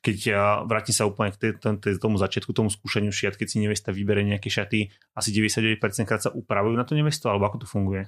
[0.06, 4.22] keď ja vrátim sa úplne k tomu začiatku, tomu skúšaniu šiat, keď si nevesta vybere
[4.22, 8.06] nejaké šaty, asi 99% krát sa upravujú na to nevestu, alebo ako to funguje?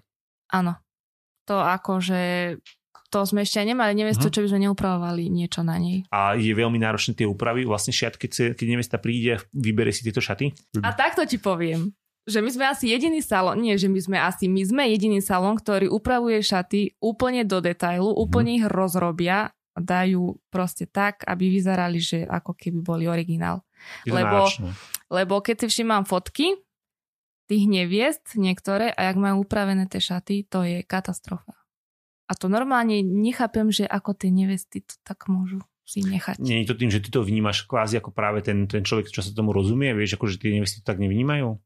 [0.53, 0.77] Áno.
[1.49, 2.55] To akože,
[3.09, 4.33] to sme ešte nemali nevestu, Mhm.
[4.33, 6.05] čo by sme neupravovali niečo na nej.
[6.09, 10.01] A je veľmi náročné tie úpravy, vlastne šiat, keď, si, keď nevesta príde, vybere si
[10.01, 10.53] tieto šaty?
[10.79, 11.89] A takto ti poviem,
[12.23, 15.57] že my sme asi jediný salón, nie, že my sme asi, my sme jediný salón,
[15.57, 18.17] ktorý upravuje šaty úplne do detailu, Mhm.
[18.19, 23.65] úplne ich rozrobia a dajú proste tak, aby vyzerali, že ako keby boli originál.
[24.05, 24.69] Je Lebo- náročné.
[25.09, 26.53] Lebo keď si všimám fotky
[27.49, 31.57] tých neviest niektoré a jak majú upravené tie šaty, to je katastrofa.
[32.29, 36.37] A to normálne nechápem, že ako tie nevesty to tak môžu si nechať.
[36.37, 39.25] Nie je to tým, že ty to vnímaš kvázi ako práve ten, ten človek, čo
[39.25, 41.57] sa tomu rozumie, vieš, ako že tie nevesty to tak nevnímajú?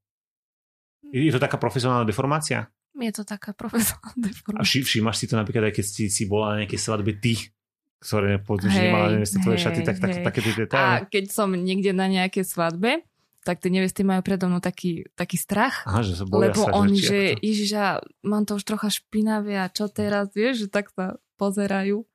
[1.11, 2.71] Je to taká profesionálna deformácia?
[2.95, 4.63] Je to taká profesionálna A deformácia.
[4.63, 7.35] vši, všímaš si to napríklad aj keď si, si bola na nejakej svadbe ty,
[7.99, 11.03] ktoré povedzme, že nemala nevesta tvoje šaty, tak, tak, také tie A detaily.
[11.11, 13.03] keď som niekde na nejakej svadbe,
[13.43, 16.95] tak tie nevesty majú predo mnou taký, taký strach, Aha, že sa lebo sa, oni,
[16.97, 17.87] že ako to- ježiš, ja
[18.23, 22.07] mám to už trocha špinavé a čo teraz, vieš, že tak sa pozerajú.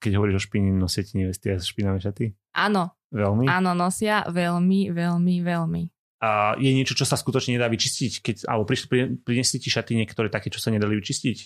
[0.00, 2.32] Keď hovoríš o špiní, nosia ti nevesty a špinavé šaty?
[2.56, 3.44] Áno, Veľmi?
[3.46, 5.82] áno, nosia veľmi, veľmi, veľmi.
[6.20, 8.12] A je niečo, čo sa skutočne nedá vyčistiť?
[8.20, 11.38] Keď, alebo prišli, pri- priniesli ti šaty niektoré také, čo sa nedali vyčistiť?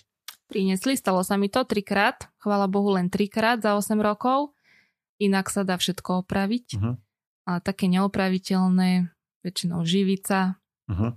[0.45, 4.53] Priniesli, stalo sa mi to trikrát, chvála Bohu len trikrát za 8 rokov,
[5.17, 6.95] inak sa dá všetko opraviť, Uh-huh.
[7.45, 9.09] Ale také neopraviteľné,
[9.41, 11.17] väčšinou živica, Uh-huh.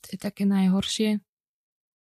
[0.00, 1.22] to je také najhoršie.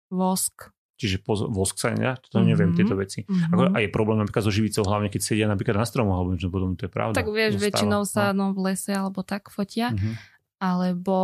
[0.08, 0.72] Vosk.
[0.94, 2.16] Čiže poz- vosk sa nedá?
[2.26, 2.76] To neviem, Mhm.
[2.76, 3.20] tieto veci.
[3.22, 3.50] Mhm.
[3.50, 6.48] Ako, a je problém napríklad so živicou, hlavne keď sedia napríklad na stromoch, alebo niečo
[6.48, 7.12] potom, to je pravda.
[7.14, 9.90] Tak vieš, To väčšinou sa no, v lese alebo tak fotia.
[9.90, 9.98] No.
[9.98, 10.12] Mhm.
[10.58, 11.18] Alebo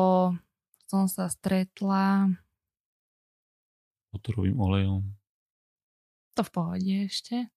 [0.84, 2.32] som sa stretla,
[4.10, 5.04] Motorovým olejom.
[6.32, 7.52] to v pohode ešte.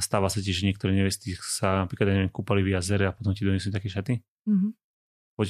[0.00, 3.36] Stáva sa ti, že niektoré nevesty sa napríklad, ja neviem, kúpali v jazere a potom
[3.36, 4.18] ti donesú také šaty?
[4.48, 4.79] Mhm.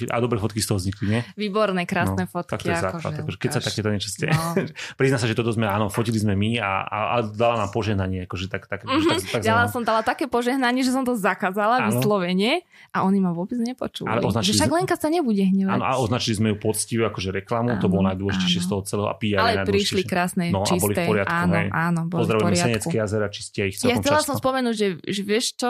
[0.07, 1.20] A dobre fotky z toho vznikli, nie?
[1.35, 2.50] Výborné, krásne No, fotky.
[2.50, 3.12] Tak to je základ.
[3.16, 4.29] Akože keď sa takéto niečo ste...
[4.29, 4.55] No.
[4.98, 8.24] Prizná sa, že toto sme, áno, fotili sme my a, a, a dala nám požehnanie.
[8.24, 9.07] Akože tak, tak, Mhm.
[9.09, 11.94] tak, tak, Dala som dala také požehnanie, že som to zakázala Áno.
[11.94, 14.07] vyslovene a oni ma vôbec nepočuli.
[14.07, 15.72] Ale označili Že však Lenka sa nebude hnevať.
[15.72, 19.09] Áno, a označili sme ju poctivo akože reklamu, to Áno, bolo najdôležitejšie z toho celého
[19.09, 20.81] a PR Ale prišli krásne, No, a čisté.
[20.81, 21.68] boli v poriadku, áno, hej.
[21.70, 22.68] áno, boli v Pozdravujeme poriadku.
[22.81, 24.29] Senecké jazera, čistia ich Ja chcela často.
[24.29, 25.68] som spomenúť, že, že vieš čo,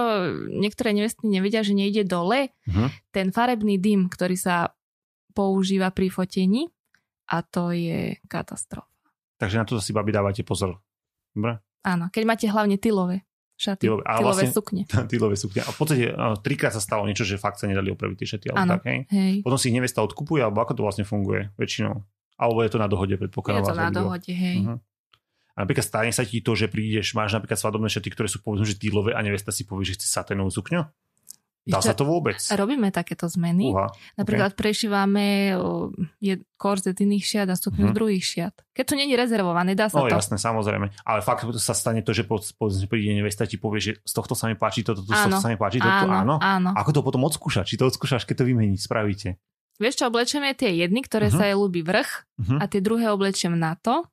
[0.50, 2.86] niektoré nevesty nevedia, že nejde dole Mhm.
[3.10, 4.74] Ten farebný dym, ktorý sa
[5.30, 6.70] používa pri fotení
[7.26, 8.90] a to je katastrofa.
[9.38, 10.76] Takže na to si babi dávate pozor.
[11.30, 11.62] Dobre?
[11.80, 13.24] Áno, keď máte hlavne tylové
[13.56, 14.82] šaty, Tylové- tylové, a vlastne- sukne.
[15.12, 15.60] Týlové sukne.
[15.64, 18.46] A v podstate uh, trikrát sa stalo niečo, že fakt sa nedali opraviť tie šaty.
[18.52, 18.98] Alebo tak, hej?
[19.08, 22.00] Hej, Potom si ich nevesta odkupuje, alebo ako to vlastne funguje väčšinou?
[22.40, 23.64] Alebo je to na dohode, predpokladám.
[23.64, 24.58] je to na dohode, hej.
[24.64, 24.76] Mhm.
[25.50, 28.64] A napríklad stane sa ti to, že prídeš, máš napríklad svadobné šaty, ktoré sú povedzme,
[28.64, 30.88] že týlové a nevesta si povie, že chce saténovú sukňu?
[31.62, 32.40] Dá sa to vôbec?
[32.48, 33.70] Robíme takéto zmeny.
[33.70, 33.92] Uha.
[34.14, 38.54] Napríklad prešívame o, je korzet iných šiat a stupňu z druhých šiat.
[38.70, 40.10] Keď to není rezervované, dá sa No to.
[40.10, 40.88] jasné, samozrejme.
[41.00, 44.32] Ale fakt sa stane to, že po- že príde nevesta ti povie, že z tohto
[44.32, 45.30] sa mi páči toto, z Áno.
[45.30, 46.16] tohto sa mi páči toto, áno.
[46.16, 46.70] áno, áno.
[46.74, 47.64] Ako to potom odskúšať?
[47.66, 49.28] Či to odskúšaš, keď to vymeniť, spravíte?
[49.76, 51.34] Vieš čo, oblečeme tie jedny, ktoré Mhm.
[51.34, 52.56] sa jej ľúbi vrch Mhm.
[52.56, 54.08] a tie druhé oblečiem na to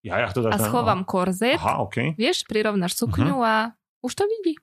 [0.00, 1.56] Ja, ja to dáš a schovám korzet.
[1.56, 2.16] Aha, OK.
[2.16, 4.56] Vieš, prirovnáš sukňu a už to vidí.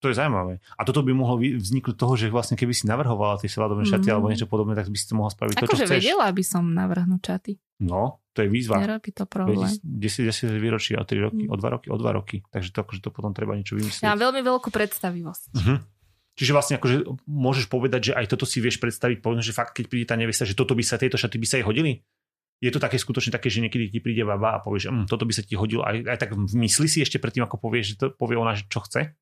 [0.00, 0.58] To je zaujímavé.
[0.74, 4.12] A toto by mohlo vzniknúť toho, že vlastne keby si navrhovala tie svadobné šaty Mhm.
[4.12, 6.00] alebo niečo podobné, tak by si to mohla spraviť to, čo Akože chceš.
[6.00, 7.52] vedela by som navrhnúť čaty.
[7.78, 8.80] No, to je výzva.
[8.80, 9.68] Nerobí to problém.
[9.80, 11.52] 10, 10 výročí o 3 roky, Mm.
[11.52, 12.40] o 2 roky, o 2 roky.
[12.46, 14.00] Takže to, akože to potom treba niečo vymyslieť.
[14.00, 15.44] Ja mám veľmi veľkú predstavivosť.
[15.54, 15.74] Mhm.
[16.32, 19.84] Čiže vlastne akože môžeš povedať, že aj toto si vieš predstaviť, povedzme, že fakt, keď
[19.86, 22.00] príde tá nevesta, že toto by sa, tieto šaty by sa jej hodili?
[22.60, 25.24] Je to také skutočne také, že niekedy ti príde baba a povie, že hm, toto
[25.24, 25.80] by sa ti hodilo.
[25.80, 28.80] Aj, aj tak myslí si ešte predtým, ako povie, že to povie ona, že čo
[28.80, 29.16] chce?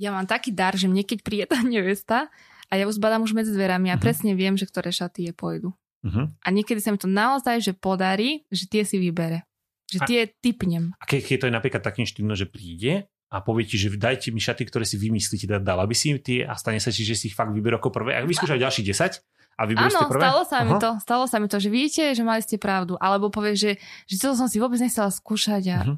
[0.00, 2.32] Ja mám taký dar, že mne keď príde tá nevesta
[2.66, 4.00] a ja už zbadám už medzi dverami a Mhm.
[4.00, 5.76] presne viem, že ktoré šaty je pôjdu.
[6.00, 6.32] Uh-huh.
[6.32, 9.44] A niekedy sa mi to naozaj že podarí, že tie si vybere.
[9.86, 10.96] Že A- tie typnem.
[10.96, 14.30] A keď, keď to je napríklad takým štýlom, že príde a povie ti, že dajte
[14.30, 17.02] mi šaty, ktoré si vymyslíte, teda dala by si im tie a stane sa ti,
[17.02, 18.14] že si ich fakt vyberú ako prvé.
[18.14, 19.20] Ak vyskúšajú ďalších 10
[19.52, 20.22] a vyberú Áno, ste prvé?
[20.24, 20.80] stalo sa mi Aha.
[20.80, 20.90] to.
[20.98, 22.96] Stalo sa mi to, že vidíte, že mali ste pravdu.
[22.96, 23.70] Alebo povie, že,
[24.04, 25.94] že to som si vôbec nechcela skúšať a Mhm.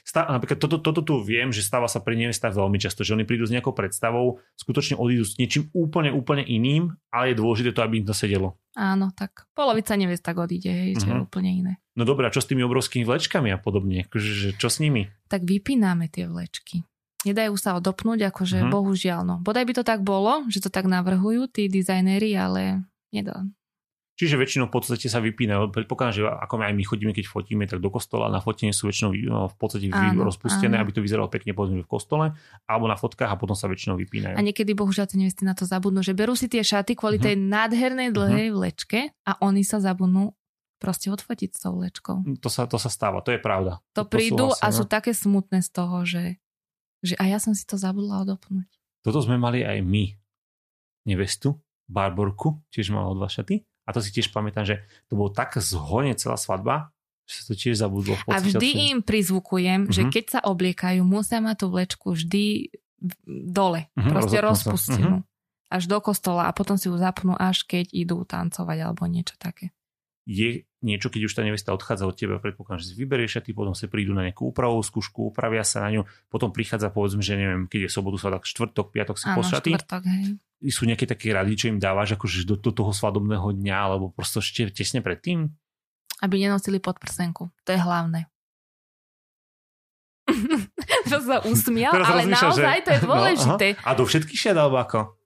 [0.00, 3.22] Stá, napríklad toto, toto tu viem, že stáva sa pri nevestách veľmi často, že oni
[3.22, 7.80] prídu s nejakou predstavou, skutočne odídu s niečím úplne, úplne iným, ale je dôležité to,
[7.80, 8.54] aby im to sedelo.
[8.72, 11.26] áno, tak polovica neviest tak odíde, hej, je Mhm.
[11.26, 11.72] úplne iné.
[11.92, 14.06] No dobré, a čo s tými obrovskými vlečkami a podobne?
[14.06, 15.10] Akože, že čo s nimi?
[15.26, 16.86] Tak vypíname tie vlečky.
[17.26, 18.70] Nedajú sa odopnúť, akože Mhm.
[18.70, 19.20] bohužiaľ.
[19.22, 19.36] No.
[19.42, 23.44] Bodaj by to tak bolo, že to tak navrhujú tí dizajnéri, ale nedá.
[24.20, 25.72] Čiže väčšinou v podstate sa vypínajú.
[25.72, 29.16] Predpokladám, že ako aj my chodíme, keď fotíme, tak do kostola na fotenie sú väčšinou
[29.16, 30.84] no, v podstate Áno, rozpustené, áno.
[30.84, 32.36] aby to vyzeralo pekne povedzme v kostole,
[32.68, 34.36] alebo na fotkách a potom sa väčšinou vypínajú.
[34.36, 37.24] A niekedy bohužiaľ tie nevesty na to zabudnú, že berú si tie šaty kvôli Mhm.
[37.24, 40.36] tej nádhernej dlhej vlečke a oni sa zabudnú
[40.76, 42.20] proste odfotiť s tou vlečkou.
[42.44, 43.80] To sa, to sa stáva, to je pravda.
[43.96, 44.92] To prídu a sú súhlasím, no.
[44.92, 46.24] také smutné z toho, že,
[47.00, 48.68] že a ja som si to zabudla odopnúť.
[49.00, 50.12] Toto sme mali aj my.
[51.08, 51.56] Nevestu,
[51.88, 53.64] Barborku, tiež mala vás šaty.
[53.90, 54.78] A to si tiež pamätám, že
[55.10, 56.94] to bolo tak zhone celá svadba,
[57.26, 58.14] že sa to tiež zabudlo.
[58.26, 60.10] A vždy im prizvukujem, že Mhm.
[60.14, 62.70] keď sa obliekajú, musia mať tú vlečku vždy
[63.26, 63.90] dole.
[63.98, 65.26] Mhm, Proste rozpustenú.
[65.70, 69.70] Až do kostola a potom si ju zapnú, až keď idú tancovať alebo niečo také.
[70.26, 73.76] je niečo, keď už tá nevesta odchádza od teba, predpokladám, že si vyberieš šaty, potom
[73.76, 77.68] sa prídu na nejakú úpravu, skúšku, upravia sa na ňu, potom prichádza povedzme, že neviem,
[77.68, 79.70] keď je sobotu, svadok, štvrtok, piatok si Áno, po šaty.
[79.76, 80.24] štvrtok, hej.
[80.72, 84.40] Sú nejaké také rady, čo im dávaš akože do, do toho svadobného dňa, alebo prosto
[84.40, 85.52] ešte tesne predtým?
[86.20, 87.48] Aby nenosili podprsenku.
[87.64, 88.28] To je hlavné.
[91.10, 93.66] to sa usmial, ale naozaj že- to je dôležité.
[93.74, 93.88] No, aha.
[93.88, 95.19] a do všetkých šiat, alebo ako?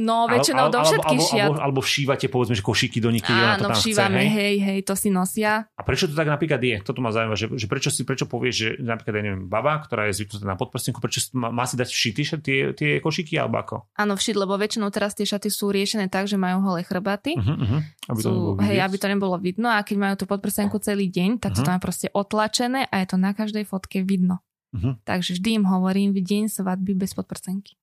[0.00, 1.48] No, väčšinou do všetkých alebo, šiat.
[1.52, 4.36] Alebo, alebo všívate, povedzme, že košíky do niekedy, ona to Áno, tam všívame, chce, hej?
[4.40, 5.52] hej, hej, to si nosia.
[5.76, 6.76] A prečo to tak napríklad je?
[6.80, 10.08] Toto ma zaujíma, že, že prečo si prečo povieš, že napríklad, ja neviem, baba, ktorá
[10.08, 13.76] je zvyknutá na podprstenku, prečo má, má si dať všity tie, tie košíky, alebo ako?
[14.00, 17.36] Áno, všit, lebo väčšinou teraz tie šaty sú riešené tak, že majú holé chrbaty.
[17.36, 17.80] Uh-huh, uh-huh.
[18.08, 21.12] Aby to sú, nebolo hej, aby to nebolo vidno a keď majú tú podprsenku celý
[21.12, 21.66] deň, tak to Mhm.
[21.66, 24.40] tam je proste otlačené a je to na každej fotke vidno.
[24.72, 25.02] Mhm.
[25.04, 27.74] Takže vždy im hovorím v deň svadby bez podprsenky.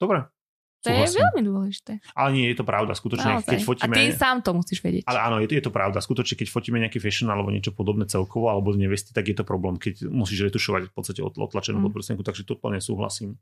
[0.00, 0.26] Dobre.
[0.80, 2.00] To je veľmi dôležité.
[2.16, 2.96] Ale nie, je to pravda.
[2.96, 3.52] Skutočne, Naozaj.
[3.52, 3.94] keď fotíme...
[3.94, 5.04] A ty sám to musíš vedieť.
[5.04, 6.00] Ale áno, je to, je to pravda.
[6.00, 9.76] Skutočne, keď fotíme nejaký fashion alebo niečo podobné celkovo, alebo nevesty, tak je to problém,
[9.76, 11.84] keď musíš retušovať v podstate otlačenú mm.
[11.84, 13.36] podprsenku, takže to úplne súhlasím.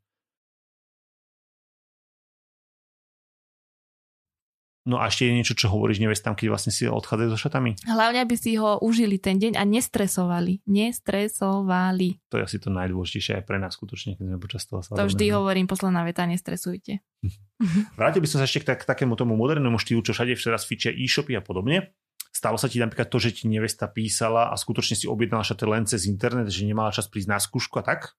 [4.88, 7.76] No a ešte je niečo, čo hovoríš nevestám, keď vlastne si odchádzajú so šatami?
[7.84, 10.64] Hlavne, aby si ho užili ten deň a nestresovali.
[10.64, 12.24] Nestresovali.
[12.32, 15.28] To je asi to najdôležitejšie aj pre nás skutočne, keď sme počas toho To vždy
[15.36, 17.04] hovorím, posledná veta, nestresujte.
[18.00, 20.64] Vrátil by som sa ešte k, tak, k takému tomu modernému štýlu, čo všade teraz
[20.64, 21.92] fičia e-shopy a podobne.
[22.32, 25.84] Stalo sa ti napríklad to, že ti nevesta písala a skutočne si objednala šaty len
[25.84, 28.16] cez internet, že nemala čas prísť na skúšku a tak?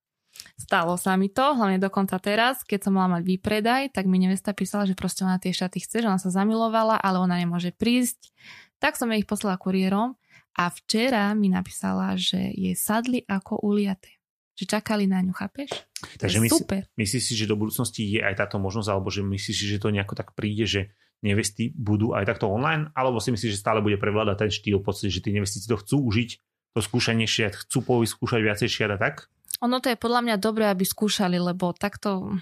[0.59, 4.51] Stalo sa mi to, hlavne dokonca teraz, keď som mala mať výpredaj, tak mi nevesta
[4.51, 8.31] písala, že proste ona tie šaty chce, že ona sa zamilovala, ale ona nemôže prísť.
[8.79, 10.15] Tak som jej ich poslala kuriérom
[10.55, 14.19] a včera mi napísala, že je sadli ako uliate.
[14.59, 15.71] Že čakali na ňu, chápeš?
[16.19, 16.83] Takže mysl, super.
[16.99, 19.91] myslíš si, že do budúcnosti je aj táto možnosť, alebo že myslíš si, že to
[19.91, 20.81] nejako tak príde, že
[21.23, 25.11] nevesty budú aj takto online, alebo si myslíš, že stále bude prevládať ten štýl, podstate,
[25.11, 26.29] že tí nevesty si to chcú užiť,
[26.75, 29.31] to skúšanie šiat, chcú povyskúšať viacej šiat a tak?
[29.59, 32.39] Ono to je podľa mňa dobré, aby skúšali, lebo takto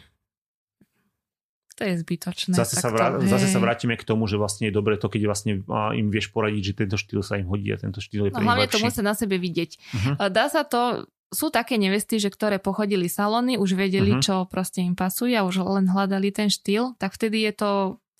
[1.77, 2.57] to je zbytočné.
[2.57, 5.61] Zase, sa, vrá, zase sa vrátime k tomu, že vlastne je dobre to, keď vlastne
[5.93, 8.65] im vieš poradiť, že tento štýl sa im hodí a tento štýl je no, hlavne
[8.65, 9.71] to musia na sebe vidieť.
[9.77, 10.13] Uh-huh.
[10.33, 14.25] Dá sa to, sú také nevesty, že ktoré pochodili salóny, už vedeli, uh-huh.
[14.25, 17.71] čo proste im pasuje a už len hľadali ten štýl, tak vtedy je to,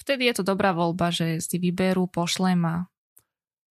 [0.05, 2.86] vtedy je to dobrá voľba, že si vyberú, pošlem a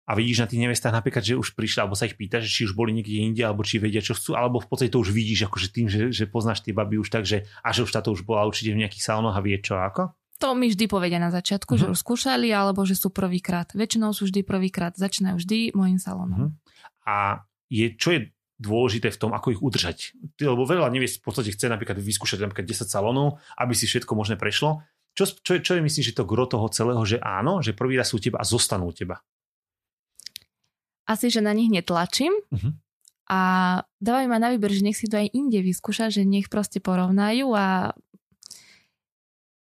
[0.04, 2.76] a vidíš na tých nevestách napríklad, že už prišli, alebo sa ich pýtaš, či už
[2.76, 5.68] boli niekde inde, alebo či vedia, čo chcú, alebo v podstate to už vidíš, akože
[5.72, 8.44] tým, že, že poznáš tie baby už tak, že a že už táto už bola
[8.44, 10.12] určite v nejakých salónoch a vie čo ako?
[10.44, 11.82] To mi vždy povedia na začiatku, uh-huh.
[11.82, 11.94] že mhm.
[11.96, 13.72] už skúšali, alebo že sú prvýkrát.
[13.72, 14.92] Väčšinou sú vždy prvýkrát.
[15.00, 16.52] Začínajú vždy môjim salónom.
[16.52, 16.52] Uh-huh.
[17.08, 18.20] A je, čo je
[18.60, 20.20] dôležité v tom, ako ich udržať?
[20.44, 24.36] Lebo veľa neviest v podstate chce napríklad vyskúšať napríklad 10 salónov, aby si všetko možné
[24.36, 24.84] prešlo.
[25.14, 28.10] Čo, čo, čo je myslíš, že to gro toho celého, že áno, že prvý raz
[28.10, 29.22] sú u teba a zostanú u teba?
[31.04, 32.74] Asi, že na nich netlačím uh-huh.
[33.28, 33.40] a
[34.00, 37.52] dávajú ma na výber, že nech si to aj inde vyskúša, že nech proste porovnajú
[37.56, 37.92] a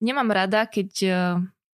[0.01, 1.13] nemám rada, keď uh,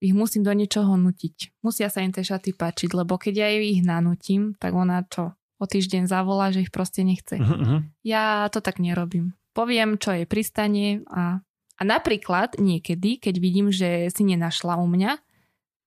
[0.04, 1.64] ich musím do niečoho nutiť.
[1.64, 5.38] Musia sa im tie šaty páčiť, lebo keď ja ich nanutím, tak ona čo?
[5.62, 7.40] O týždeň zavolá, že ich proste nechce.
[7.40, 7.88] Uh-huh.
[8.04, 9.38] Ja to tak nerobím.
[9.54, 11.40] Poviem, čo je pristanie a,
[11.78, 15.22] a napríklad niekedy, keď vidím, že si nenašla u mňa,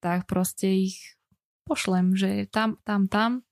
[0.00, 1.18] tak proste ich
[1.66, 3.42] pošlem, že tam, tam, tam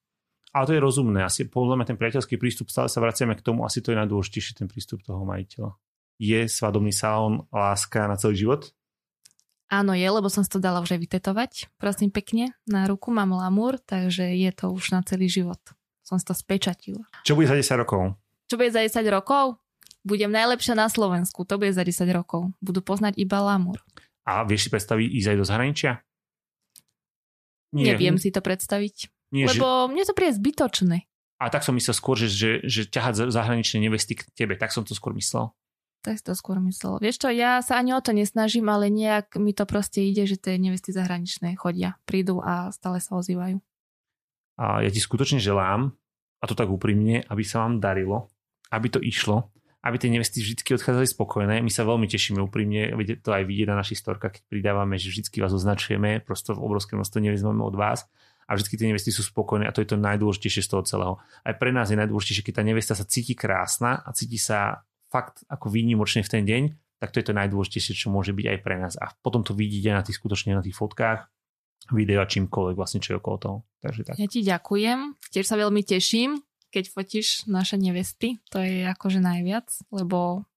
[0.55, 1.27] ale to je rozumné.
[1.27, 4.63] Asi podľa mňa ten priateľský prístup, stále sa vraciame k tomu, asi to je najdôležitejší
[4.63, 5.75] ten prístup toho majiteľa.
[6.23, 8.71] Je svadobný salón láska na celý život?
[9.67, 11.53] Áno, je, lebo som si to dala už aj vytetovať.
[11.75, 15.59] Prosím pekne, na ruku mám lamúr, takže je to už na celý život.
[16.07, 17.03] Som si to spečatila.
[17.27, 18.15] Čo bude za 10 rokov?
[18.47, 19.59] Čo bude za 10 rokov?
[20.07, 22.55] Budem najlepšia na Slovensku, to bude za 10 rokov.
[22.63, 23.83] Budú poznať iba lamúr.
[24.23, 25.93] A vieš si predstaviť ísť aj do zahraničia?
[27.75, 27.97] Nie.
[27.97, 29.11] Neviem si to predstaviť.
[29.35, 29.99] Nie, Lebo že...
[29.99, 31.11] mne to príde zbytočné.
[31.43, 34.55] A tak som myslel skôr, že, že, že ťahať zahraničné nevesty k tebe.
[34.55, 35.51] Tak som to skôr myslel.
[36.07, 37.03] Tak si to skôr myslel.
[37.03, 40.39] Vieš čo, ja sa ani o to nesnažím, ale nejak mi to proste ide, že
[40.39, 43.59] tie nevesty zahraničné chodia, prídu a stále sa ozývajú.
[44.61, 45.97] A ja ti skutočne želám,
[46.39, 48.31] a to tak úprimne, aby sa vám darilo,
[48.69, 51.55] aby to išlo, aby tie nevesty vždy odchádzali spokojné.
[51.65, 52.93] My sa veľmi tešíme úprimne,
[53.25, 57.01] to aj vidieť na našich storkách, keď pridávame, že vždy vás označujeme, prosto v obrovské
[57.01, 58.05] množstvo nevezmeme od vás
[58.45, 61.15] a vždy tie nevesty sú spokojné a to je to najdôležitejšie z toho celého.
[61.45, 65.47] Aj pre nás je najdôležitejšie, keď tá nevesta sa cíti krásna a cíti sa fakt
[65.47, 66.63] ako výnimočne v ten deň,
[66.99, 68.95] tak to je to najdôležitejšie, čo môže byť aj pre nás.
[68.97, 71.29] A potom to vidíte na tých skutočne na tých fotkách,
[71.93, 73.57] videa, čímkoľvek, vlastne čo je okolo toho.
[73.85, 74.15] Takže tak.
[74.17, 76.41] Ja ti ďakujem, tiež sa veľmi teším,
[76.73, 80.49] keď fotíš naše nevesty, to je akože najviac, lebo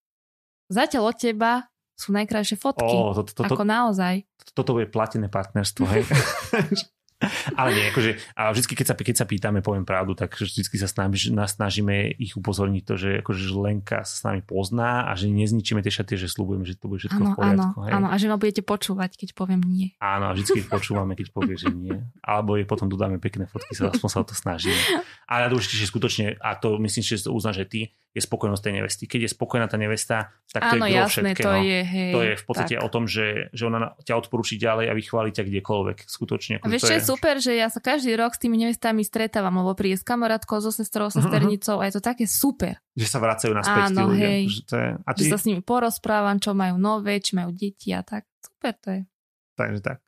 [0.71, 1.51] zatiaľ od teba
[1.97, 2.93] sú najkrajšie fotky.
[2.93, 4.25] Oh, to, to, to, ako naozaj.
[4.53, 6.03] Toto bude platené partnerstvo, hej.
[7.57, 10.85] Ale nie, akože, a vždy, keď sa, keď sa pýtame, poviem pravdu, tak vždy sa
[10.85, 15.81] snaží, snažíme ich upozorniť to, že akože Lenka sa s nami pozná a že nezničíme
[15.81, 17.77] tie šaty, že slúbujeme, že to bude všetko áno, v poriadku.
[17.81, 19.97] Áno, áno, a že ma budete počúvať, keď poviem nie.
[19.97, 21.97] Áno, a vždy počúvame, keď povie, že nie.
[22.21, 24.77] Alebo je potom dodáme pekné fotky, sa aspoň sa o to snažíme.
[25.25, 27.79] Ale najdôležitejšie skutočne, a to myslím, že to uznáš, že ty,
[28.17, 29.03] je spokojnosť tej nevesty.
[29.05, 32.33] Keď je spokojná tá nevesta, tak to Áno, je jasné, to je, hej, to je
[32.33, 32.81] v podstate tak.
[32.81, 36.09] o tom, že, že ona ťa odporúči ďalej a vychváli ťa kdekoľvek.
[36.09, 36.55] Skutočne.
[36.59, 39.77] A vieš, čo je super, že ja sa každý rok s tými nevestami stretávam, lebo
[39.77, 41.17] príde s kamarátkou, so sestrou, mhm, mhm.
[41.21, 41.85] sesternicou uh-huh.
[41.85, 42.81] a je to také super.
[42.97, 44.25] Že sa vracajú naspäť Áno, tí ľudia.
[44.25, 45.21] Hej, že, to je, a ty...
[45.21, 48.25] že sa s nimi porozprávam, čo majú nové, či majú deti a tak.
[48.41, 49.01] Super to je.
[49.53, 50.06] Takže tak.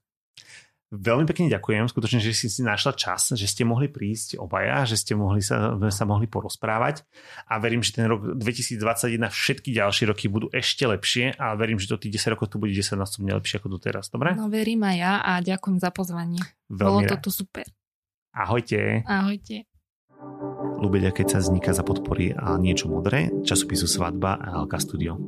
[0.89, 4.97] Veľmi pekne ďakujem, skutočne, že si si našla čas, že ste mohli prísť obaja, že
[4.97, 7.05] ste mohli sa, sa mohli porozprávať
[7.45, 11.93] a verím, že ten rok 2021 všetky ďalšie roky budú ešte lepšie a verím, že
[11.93, 14.33] to tých 10 rokov tu bude 10 násobne lepšie ako doteraz, dobre?
[14.33, 16.41] No verím aj ja a ďakujem za pozvanie.
[16.73, 17.21] Veľmi Bolo to rád.
[17.21, 17.65] tu super.
[18.33, 19.05] Ahojte.
[19.05, 19.69] Ahojte.
[20.81, 25.21] Lubeďa, keď sa vzniká za podpory a niečo modré, časopisu Svadba a LK Studio.